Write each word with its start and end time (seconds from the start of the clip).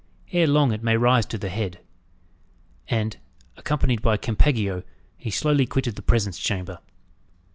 Ere 0.31 0.47
long 0.47 0.71
it 0.71 0.81
may 0.81 0.97
rise 0.97 1.27
to 1.27 1.37
the 1.37 1.47
head." 1.49 1.79
And, 2.87 3.17
accompanied 3.55 4.01
by 4.01 4.17
Campeggio, 4.17 4.81
he 5.15 5.29
slowly 5.29 5.67
quitted 5.67 5.95
the 5.95 6.01
presence 6.01 6.39
chamber. 6.39 6.79